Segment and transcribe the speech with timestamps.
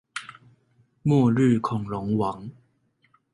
[1.03, 2.49] 末日恐龍王